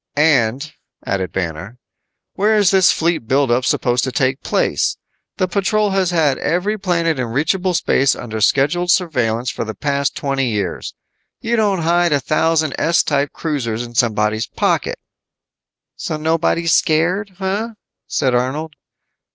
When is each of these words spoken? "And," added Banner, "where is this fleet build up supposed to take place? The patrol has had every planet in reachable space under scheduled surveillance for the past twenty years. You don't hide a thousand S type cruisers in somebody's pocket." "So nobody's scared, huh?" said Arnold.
"And," 0.15 0.73
added 1.05 1.31
Banner, 1.31 1.77
"where 2.33 2.57
is 2.57 2.71
this 2.71 2.91
fleet 2.91 3.27
build 3.27 3.51
up 3.51 3.63
supposed 3.65 4.03
to 4.05 4.11
take 4.11 4.41
place? 4.41 4.97
The 5.37 5.47
patrol 5.47 5.91
has 5.91 6.09
had 6.09 6.39
every 6.39 6.75
planet 6.79 7.19
in 7.19 7.27
reachable 7.27 7.75
space 7.75 8.15
under 8.15 8.41
scheduled 8.41 8.89
surveillance 8.89 9.51
for 9.51 9.63
the 9.63 9.75
past 9.75 10.15
twenty 10.15 10.49
years. 10.49 10.95
You 11.39 11.55
don't 11.55 11.83
hide 11.83 12.13
a 12.13 12.19
thousand 12.19 12.73
S 12.79 13.03
type 13.03 13.31
cruisers 13.31 13.83
in 13.83 13.93
somebody's 13.93 14.47
pocket." 14.47 14.97
"So 15.97 16.17
nobody's 16.17 16.73
scared, 16.73 17.33
huh?" 17.37 17.75
said 18.07 18.33
Arnold. 18.33 18.73